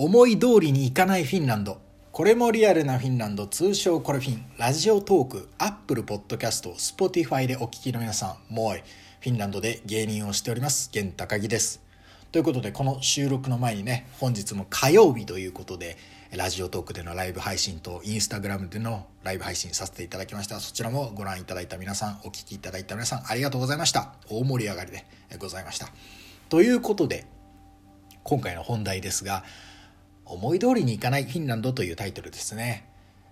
[0.00, 1.80] 思い通りにいかないフィンランド。
[2.12, 3.48] これもリアルなフィンランド。
[3.48, 4.44] 通称コレフィン。
[4.56, 10.88] RadiotalkApple PodcastSpotify でお聞きの皆さんもうフィンランドで芸人をしております。
[10.94, 11.82] 源高木です。
[12.30, 15.96] ということでこの収録の前にね本日も火曜日ということで
[16.30, 20.60] ラジオトークでのライブ配信とインスタグラムでのライブ配信させていただきました。
[20.60, 24.12] そちらもご覧いただいた皆さんお聞きいただいた皆さんありがとうございました。
[24.28, 25.04] 大盛り上がりで
[25.40, 25.88] ございました。
[26.50, 27.26] ということで
[28.22, 29.42] 今回の本題ですが
[30.28, 32.88] 思い通りにいかないフィンランドというタイトルですね、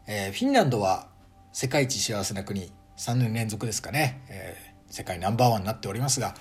[0.07, 1.09] えー、フィンランドは
[1.53, 6.35] 世界一幸せな国3年連続ですかね、えー、世界ナンバーワンになっておりますが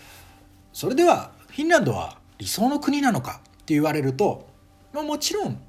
[0.74, 4.48] それではフィンランドは理想の国なのかって言われると、
[4.94, 5.62] まあ、もちろん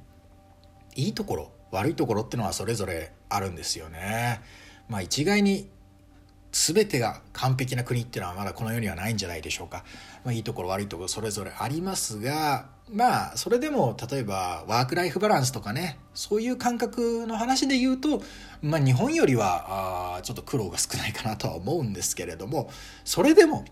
[0.94, 4.40] いいところ悪いところっていうのはそれぞれあるんですよね。
[4.88, 5.68] まあ、一概に
[6.52, 9.84] 全てが完璧な国っていうのはまだこの世にはないんじゃないでしょうか。
[10.24, 18.22] まあ、いいところ悪いところそれぞれありますがまあそれでも例えばワーク・ライフ・バランスとかねそういう感覚の話で言うと、
[18.62, 22.70] まあ、日本よりはあちょっと苦労が少ないかなとは思うんですけれども
[23.04, 23.64] それでも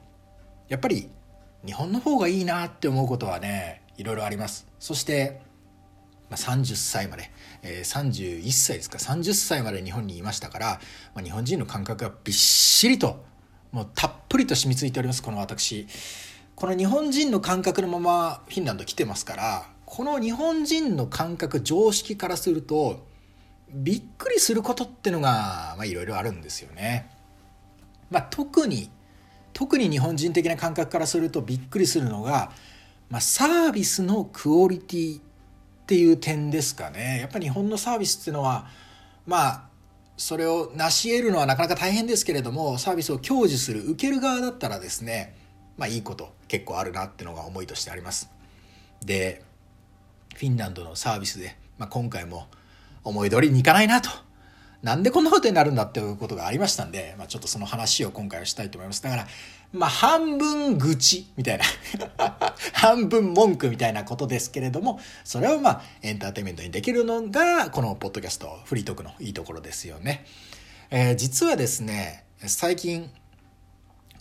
[0.68, 1.08] やっぱり
[1.64, 4.66] 日本の方がいいなって思うことはねいろいろあります。
[4.80, 5.40] そして
[6.30, 7.30] まあ、30歳まで、
[7.62, 8.98] えー、31歳ですか。
[8.98, 10.80] 30歳まで日本にいましたから、
[11.14, 13.22] まあ、日本人の感覚がびっしりと
[13.72, 15.22] もうたっぷりと染みついております。
[15.22, 15.86] この私。
[16.56, 23.06] この日本人の感覚のままフィンランド来てますからこの日本人の感覚常識からすると
[23.70, 27.10] びっくりすることってのがいろいろあるんですよね。
[28.10, 28.90] まあ、特に
[29.52, 32.52] 特に日本人的な感覚からするとびっくりするのが、
[33.08, 35.22] まあ、サービスのクオリティっ
[35.86, 38.66] ていう点ですかねやっぱり日本のサービスっていうのは
[39.26, 39.62] まあ
[40.16, 45.36] それを成し得るのはなかなか大変ですけれどもサービスを享受する受ける側だったらですね
[45.76, 48.30] まあいいこと結構あるなってのが思いとしてあります
[49.04, 49.42] で
[50.34, 52.46] フィンランドのサービスで、まあ、今回も
[53.02, 54.10] 思い通りにいかないなと
[54.84, 59.02] なんでこんなことになるんだっていうことがありましたんで、まあ、ちょっとその話を今回はしたいと思います。
[59.02, 59.26] だから、
[59.72, 61.64] まあ、半分愚痴みたいな
[62.74, 70.26] 半分文句みたいなことですけれども、それをまあ、エンターテインメントにできるのが、このポッドキャスト、フリートークのいいところですよね。
[70.90, 73.10] えー、実はですね、最近、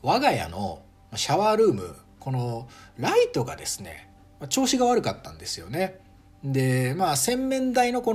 [0.01, 0.81] 我が家の
[1.15, 4.09] シャワールーム、このライトがですね、
[4.49, 5.99] 調子が悪かったんですよね。
[6.43, 8.13] でまあ洗面台のこ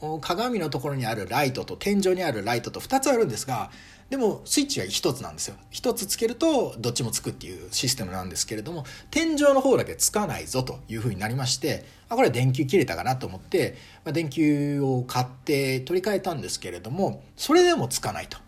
[0.00, 3.70] の鏡のところにあるライトと天井にあるライトと2つあるんですが
[4.08, 18.38] でもスイッチは1つなんですよ1つつけるとどっちもつくっていうシステムなんですけれども天井の方だけつかないぞというふうになりましてあこれ電球切れたかなと思って、まあ、電球を買って取り替えたんですけれどもそれでもつかないと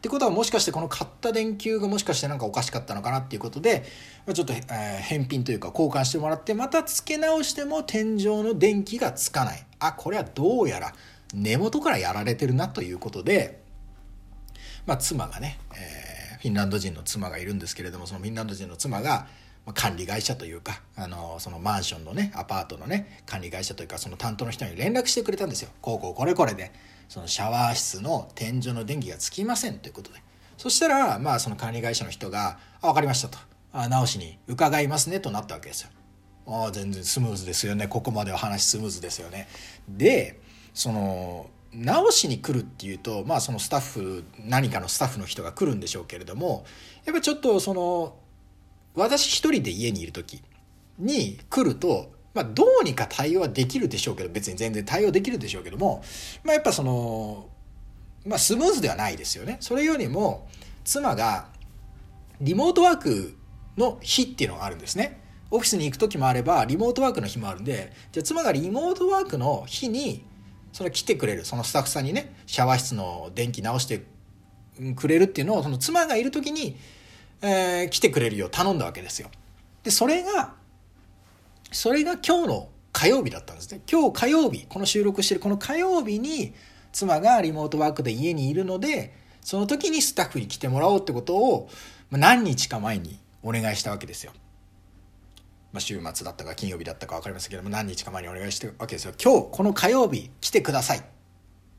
[0.00, 3.84] ってことはもしかしてこの買った電球がもしかしてなんかおかしかったのかなっていうことで、
[4.24, 9.62] まちょっと、えー、返品というか交換してもらってまた付け直しても天井の電気がつかない。
[9.78, 10.94] あこれはどうやら
[11.34, 13.60] 根元からやられてるなということで、
[14.86, 19.26] まあ、妻がね、えー、フィンランド人の妻がいるんですけれどもそのフィンランド人の妻が
[19.74, 25.68] 管理会社というかあのそのマンションのねアパートのね管理会社というかその担当の人に連絡してくれたんですよ。
[25.82, 26.72] こうこうこれこれで。
[27.10, 30.22] そのシャワー室の天井の電気がつきませんということで
[30.56, 33.36] そしたらまあその管理会社の人が「あ分かりました」と
[33.74, 35.90] 「あ直しに伺いますね」となったわけですよ。
[36.46, 39.48] ああ全然スムーズですよねここまでは話スムーズですよね。
[39.88, 40.40] で
[40.72, 46.64] その直しに来るっていうとまあそのスタッフ何かのスタッフの人が来るんでしょうけれども
[47.06, 48.14] やっぱちょっとその
[48.94, 50.44] 私一人で家にいる時
[50.96, 56.02] に来ると、まあ、どうにか対応はできるでしょうけど別に全然対応できるでしょうけども、
[56.44, 57.48] まあ、やっぱその、
[58.24, 59.56] まあ、スムーズではないですよね。
[59.60, 60.48] それよりも
[60.84, 61.48] 妻が
[62.40, 63.36] リモートワーク
[63.76, 65.20] の日っていうのがあるんですね。
[65.50, 70.24] オフィスに行く時もあればリモートワークの日もあるんでじゃあ妻がリモートワークの日に
[70.72, 74.04] それ来てくれるそのスタッフさんにねシャワー室の電気直して
[74.94, 76.76] くれるっていうのをその妻がいる時に
[77.42, 79.30] えー、来てくれるよう頼んだわけですよ。
[79.82, 80.54] で、それが、
[81.72, 83.80] それが今日の火曜日だったんですね。
[83.90, 86.54] 今日火曜日、この収録してるこの火曜日に、
[86.92, 91.68] 妻がリモートワークで家にいるので、その時にスタッフに来てもらおうってことを、
[92.10, 94.32] 何日か前にお願いしたわけですよ。
[95.72, 99.14] まあ、週末だったか金曜日だったか分かりませんけども、何日か前にお願いしてるわけですよ。
[99.22, 100.98] 今日、この火曜日来てください。
[100.98, 101.02] っ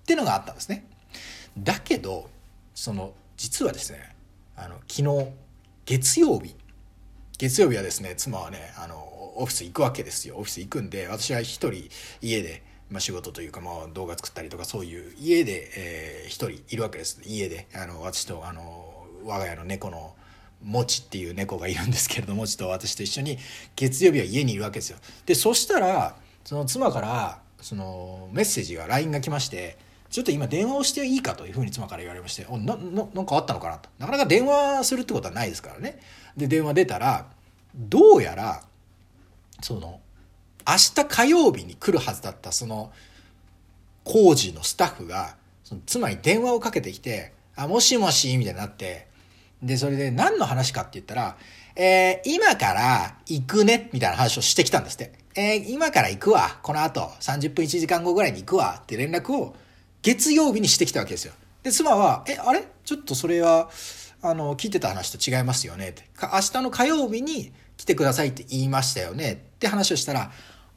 [0.05, 0.87] ていうのがあったんですね。
[1.57, 2.29] だけど、
[2.73, 4.15] その、実はですね、
[4.55, 5.31] あの、昨日、
[5.85, 6.55] 月曜日
[7.37, 8.95] 月曜日はですね妻はねあの
[9.35, 10.35] オフィス行くわけですよ。
[10.37, 11.89] オフィス行くんで私は一人
[12.21, 17.21] 家で、まあ、仕事というか、まあ、動画作ったりとかそういう家で、えー、一人いるわけです。
[17.25, 20.15] 家であの私とあの我が家の猫の
[20.63, 23.37] もちっていう猫がいるんですけれどもちと私と一緒に
[23.75, 24.97] 月曜日は家にいるわけですよ。
[25.25, 29.77] でそしたらその妻からそのメッセージが LINE が来まして
[30.09, 33.89] ちょっと今電話をしていいかというふうに妻から言われましておなななんかあったのかなと。
[33.97, 35.99] なかなか電話するってことはないですからね。
[36.35, 37.27] で電話出たら
[37.73, 38.63] どうやら
[39.61, 39.99] その
[40.67, 42.91] 明日火曜日に来るはずだったその
[44.03, 49.07] 工事のスタッフがその妻に電話をかけてきて「あもしもし」みたいになって
[49.61, 51.37] でそれで何の話かって言ったら
[51.75, 59.55] 「えー、今から行くね」みたいな話をしてきたんですって「えー、今から行くわこの後30分1時間後ぐらいに行くわ」って連絡を
[60.01, 61.33] 月曜日にしてきたわけですよ。
[61.63, 62.65] で妻は「えあれ？
[62.83, 63.69] ちょっとそれは
[64.23, 70.31] あの聞いてた話と違いますよね」って「明日の火曜日に来てくださいって言いましたよね」って話をしたら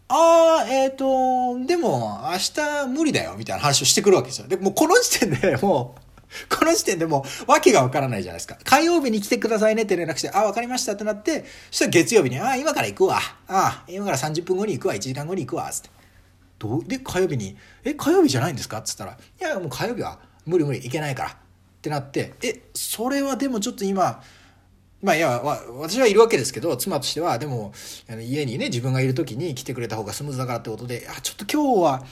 [0.09, 4.47] ああ、えっ、ー、と、でも、明日無理だよ、みたいな話をしてくるわけですよ。
[4.47, 8.59] で、もうこの時点で もう、この時点でもう、わけがわからないじゃないですか。
[8.65, 13.19] 火曜日に来てくださいねって連絡して、あ、わかりましたってなって、そしたら月曜日に、あ、今から行くわ。
[13.49, 14.95] あ、今から30分後に行くわ。
[14.95, 15.71] 1時間後に行くわ。
[15.71, 15.91] つって。
[16.59, 18.79] どうで、火曜日に、え、火曜日じゃないんですか？
[18.79, 21.31] っつったら、いや、もう火曜日は無理無理、行けないから。
[21.31, 21.37] っ
[21.81, 24.23] てなって、え、それはでもちょっと今、
[25.05, 27.75] まあいや、私はいるわけですけど、妻としては、でも、
[28.09, 32.05] 家にね、自分がいる時に来てくれた方がスムーズだからってことで、あ、ちょっと今日は、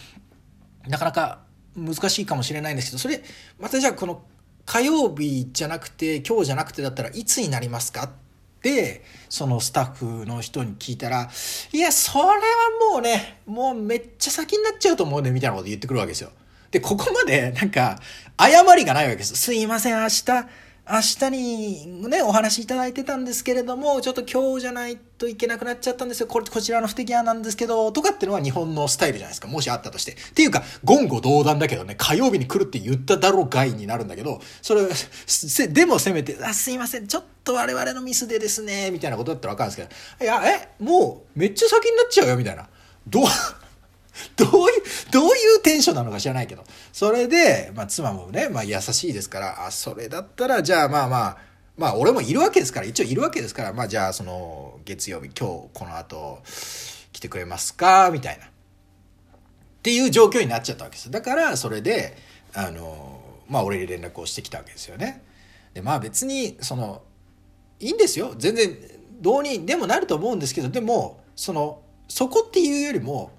[0.86, 1.40] なかなか
[1.74, 3.22] 難しいかもしれないんですけど、それ、
[3.58, 4.22] またじゃあこの
[4.66, 8.10] 火曜日じゃなくて、今日じゃなくてだったらいつになりますかっ
[8.60, 11.30] てそのスタッフの人に聞いたら、
[11.72, 12.32] いや、それは
[12.92, 16.30] もうね、もうめっちゃ先になっちゃうと思うね、みたいなこと言ってくるわけですよ。
[16.70, 17.98] で、ここまでなんか、
[18.38, 19.34] 謝りがないわけです。
[19.34, 20.48] すいません、明日、
[20.90, 26.26] 明日にね、お話いただいてたんですけれども、ちょっと今日じゃないといけなくなっちゃったんですよ。
[26.26, 29.46] これ、こちらの不適合なんですけど、とかっていうのは日本のスタイルじゃないですか。
[29.46, 30.12] もしあったとして。
[30.12, 34.82] っていうか、言語道断だけどね、火曜日に来るって言っただろうがいになるんだけど、それ、
[35.68, 39.88] でもせめて、あ、すいません、ちょっと我々のミスでですね、みたいなことだったらわかるんです
[40.18, 42.68] けど、いや、え、もう、めっちゃ先になっちゃうよ、みたいな。
[43.06, 43.24] どう、
[44.36, 46.64] どういう、どういうテンションなのか知らないけど。
[46.92, 51.38] それで、まあ妻もね、まあ優しいですから、あ、それだったら、じゃあまあまあ、
[51.76, 56.40] まあ俺もいるわけですから、一応いるわけですから、まあじゃあその、月曜日、今日この後、
[57.12, 58.10] 来てくれますか？
[58.12, 58.46] みたいな。
[58.46, 58.48] っ
[59.82, 61.10] ていう状況になっちゃったわけです。
[61.10, 62.16] だから、それで、
[62.54, 65.22] あの、まあ俺に連絡をしてきたわけですよね。
[65.74, 67.02] で、まあ別に、その、
[67.80, 68.34] いいんですよ。
[68.38, 68.76] 全然、
[69.20, 73.30] どうにでもなると思うんですけど、でも、その、そこっていうよりも、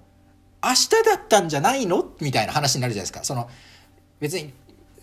[0.64, 2.12] 明日だったんじゃないの？
[2.20, 3.24] みたいな話になるじゃないですか。
[3.24, 3.48] その、
[4.20, 4.52] 別に、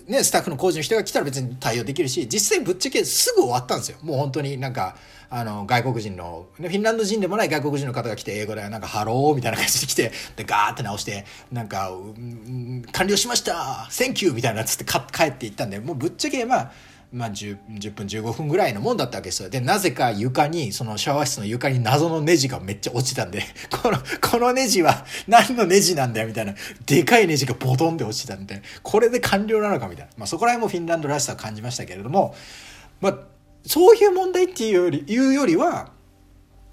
[0.07, 3.97] ね、スタッフの工事の人が来たら別に対応できるし、実際ぶっちゃけすぐ終わったんですよ。
[4.01, 4.95] もう本当になんか、
[5.29, 11.91] あの、外国人の、フィンランド人でもない外国人の方が来て、英語でなんか、ハローみたいな感じで来て、で、ガーって直して、なんか、
[12.91, 16.71] 完了しました thank you みたいなつって帰っていったんで、もうぶっちゃけ、まあ、
[17.11, 19.49] まあ10、10分15分ぐらいのもんだったわけですよ。
[19.49, 23.43] で、なぜか床に、そのシャワー室の床に謎のネジがめっちゃ落ちたんで、
[23.83, 26.55] この、このネジは何のネジなんだよみたいな、
[26.85, 30.11] でかいネジがボトンって落ちたんで、これで完了なのかみたいな。
[30.17, 32.33] まあそこら辺もフィンランドらしさを感じましたけれども、
[33.01, 33.17] まあ、
[33.65, 35.91] そういう問題っていうより、いうよりは、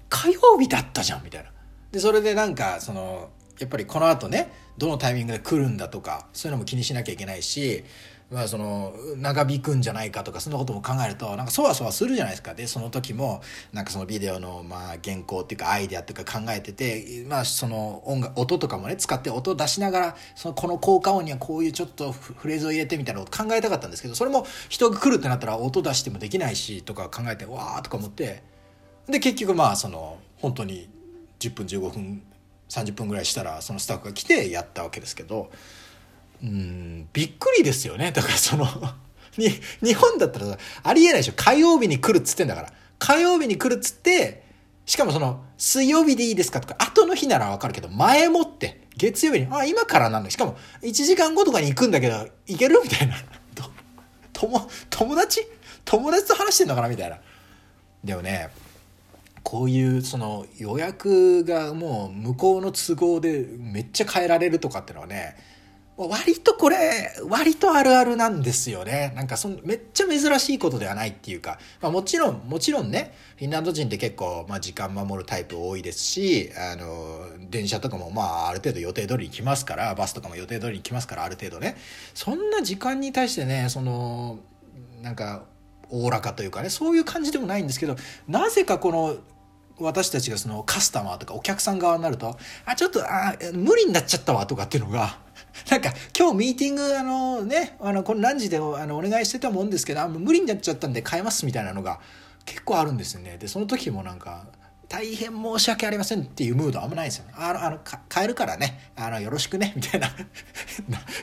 [0.07, 1.51] 火曜日だったじゃんみたいな。
[1.91, 7.83] で、それでなんか、その、やっぱりこの後ね、どのタイミングで来るんだとか、そういうのも気にしなきゃいけないし、
[8.31, 13.41] まあ、その長引くんじゃないかとかそんなことも考えるとなんかそわそわするじゃないですかでその時も
[13.73, 28.43] なんかそのビデオのまあ原稿っていうかアイデアっていうか考えてて、まあ、その音楽音とかもね使って音を出しながらそのこの効果音にはこういうちょっとフレーズを入れてみたいなこと考えたかったんですけどそれも人が来るってなったら音出してもできないしとか考えてわーとか思って
[29.07, 30.87] で結局まあその本当に
[31.39, 32.21] 10分15分
[32.69, 35.49] 30分ぐらいしたらそのスタッフが来てやったわけですけど。
[36.43, 38.11] うんびっくりですよね。
[38.11, 38.65] だからその
[39.37, 39.49] に
[39.83, 41.33] 日本だったらありえないでしょ。
[41.35, 42.73] 火曜日に来るっつってんだから。
[42.97, 44.43] 火曜日に来るっつって
[44.85, 50.29] しかもその水曜日でいいですかとか後の日ならわかるけど前もって月曜日にあ今からなんだ。
[50.29, 53.15] しかも1時間後とかに行くんだけど行けるみたいな。
[54.33, 55.45] 友友達？
[55.85, 57.19] 友達と話してんのかなみたいな。
[58.03, 58.49] でもね
[59.43, 65.35] こういうその予約がもう向こうの都合でめっちゃ変えられるとかってのはね
[66.07, 69.11] 割とこれ、割とあるあるなんですよね。
[69.15, 81.75] なんかその、めっちゃ珍しいことではないっていうか、まあもちろん、もちろんね、フィンランド人って結構、まあ時間守るタイプ多いですし、あの、電車とかもまあある程度予定通りに来ますから、バスとかも予定通りに来ますから、ある程度ね。
[82.13, 84.39] そんな時間に対してね、その、
[85.01, 85.43] なんか、
[85.89, 87.95] おおらかというかね、そういう感じでもないんですけど、
[88.27, 89.17] なぜかこの、
[89.79, 95.17] 私たちがそのカスタマーとかお客さん側になると、あ、ちょっと、あ、無理になっちゃったわとかっていうのが、
[95.69, 101.99] なんか今日ミーティングあのねあのこの何時であのお願いしてたもんですけどあ無理になっちゃったんで変えますみたいなのが
[102.45, 103.37] 結構あるんですよね。
[103.37, 104.45] でその時もなんか
[104.89, 107.33] 大変申し訳ありませんっていうムードあんまないですよね。
[107.37, 107.79] あの、あの、
[108.11, 110.09] 変えるからね、あの、よろしくね、 みたい な。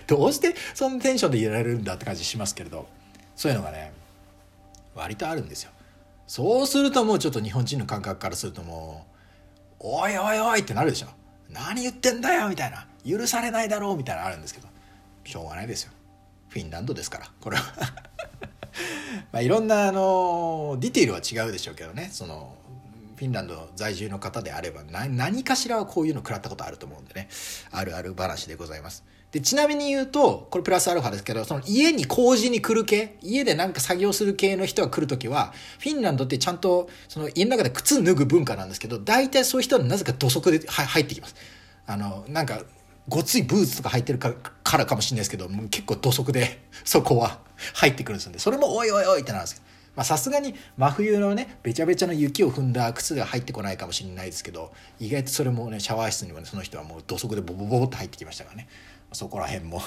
[0.06, 2.86] どうしてそのテンションでいられるんだって感じしますけれど、
[3.34, 3.92] そういうのがね、
[4.94, 5.72] 割とあるんですよ。
[6.26, 9.06] そうするともうちょっと日本人の感覚からするとも
[9.80, 11.09] う、おいおいおいってなるでしょ。
[11.50, 12.87] 何言ってんだよみたいな。
[13.06, 14.68] 許されないだろうみたいなのあるんですけど、
[15.25, 15.92] しょうがないですよ。
[16.49, 17.62] フィンランドですから、これは
[19.33, 22.56] まあいろんなあのディテールは違うでしょうけどねその
[23.16, 27.28] フィンランド在住の方であれば何かしらはこういうの食らったことあると思うんでね
[27.71, 41.35] あるある話でございますでちなみに言うとこれプラスアルファですけどその家に工事に来る系家でなんか作業する系の人が来るときはフィンランドってちゃんとその家の中で靴脱ぐ文化なんですけど大体そういう人はなぜか土足で入ってきます。
[41.87, 42.62] あのなんか
[43.09, 44.33] ごついブーツとか履いてるか
[44.76, 47.38] らかもしれないですけど結構土足で そこは
[47.75, 48.38] 入ってくるんですよね。
[48.38, 49.66] それもおいおいおいってなるんですけど。
[49.97, 58.68] まあさすがに真冬のねべちゃべちゃの雪を踏んだ靴が入ってこないかもしれないですけど意外とそれもねシャワー室にもねその人はもう土足でボボボボって入ってきましたからね。
[59.12, 59.82] そこら辺も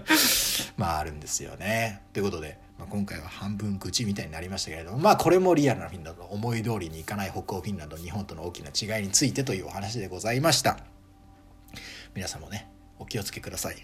[0.76, 2.02] まああるんですよね。
[2.12, 10.78] ということで、まあ、今回は半分愚痴みたいになりましたけれどもまあこれもリアルなフィンランド思い通りにいかない北欧フィンランド日本との大きな違いについてというお話でございました。
[12.14, 13.76] 皆さんもねお気をつけください。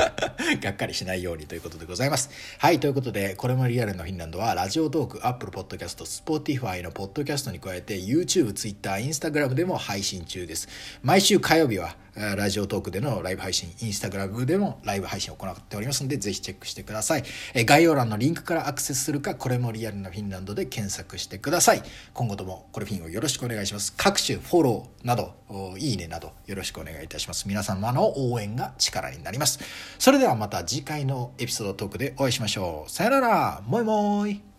[0.60, 2.30] がっかりしないようにということでございます。
[2.58, 10.68] はい、ということで、これもリアルなフィンランドは、 Radiotalk、Apple Podcast、Spotify のポッドキャストに加えて、YouTube、Twitter、Instagram でも配信中です。
[11.02, 17.24] 毎週火曜日は、 Radiotalk でのライブ配信、インスタグラムでもライブ配信を行っておりますので、ぜひチェックしてください。
[17.54, 21.82] え概要欄のリンクからアクセスするか、これもリアルなフィンランドで検索してください。
[22.12, 23.92] 今後ともこれフィンをよろしくお願いします。
[23.96, 25.34] 各種フォローなど、
[25.76, 27.48] いいねなどよろしくお願いいたします。
[27.48, 29.58] 皆様の応援が力になります。
[29.98, 32.90] それではまた次回のエピソードトークでお会いしましょう。
[32.90, 34.53] さよならもいもーい